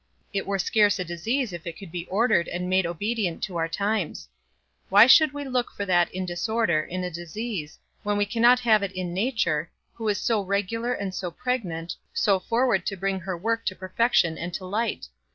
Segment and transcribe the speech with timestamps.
[0.33, 3.67] It were scarce a disease if it could be ordered and made obedient to our
[3.67, 4.27] times.
[4.89, 8.81] Why should we look for that in disorder, in a disease, when we cannot have
[8.81, 13.37] it in nature, who is so regular and so pregnant, so forward to bring her
[13.37, 15.05] work to perfection and to light?